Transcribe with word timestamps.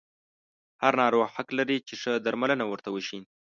هر 0.81 0.93
ناروغ 1.01 1.27
حق 1.35 1.49
لري 1.59 1.77
چې 1.87 1.93
ښه 2.01 2.13
درملنه 2.25 2.65
ورته 2.67 2.89
وشي. 2.91 3.19